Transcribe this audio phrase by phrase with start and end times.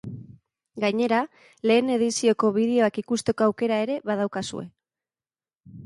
[0.83, 1.19] Gainera,
[1.71, 4.69] lehen edizioko bideoak ikusteko aukera ere badaukazue.